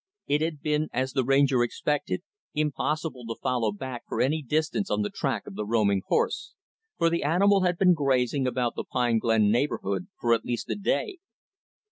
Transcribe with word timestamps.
It 0.25 0.41
had 0.41 0.61
been 0.63 0.87
as 0.93 1.13
the 1.13 1.23
Ranger 1.23 1.61
expected 1.61 2.23
impossible 2.55 3.23
to 3.27 3.35
follow 3.39 3.71
back 3.71 4.01
for 4.07 4.19
any 4.19 4.41
distance 4.41 4.89
on 4.89 5.03
the 5.03 5.11
track 5.11 5.45
of 5.45 5.53
the 5.53 5.63
roaming 5.63 6.01
horse, 6.07 6.55
for 6.97 7.07
the 7.07 7.21
animal 7.21 7.61
had 7.61 7.77
been 7.77 7.93
grazing 7.93 8.47
about 8.47 8.73
the 8.73 8.83
Pine 8.83 9.19
Glen 9.19 9.51
neighborhood 9.51 10.07
for 10.19 10.33
at 10.33 10.43
least 10.43 10.67
a 10.71 10.75
day. 10.75 11.19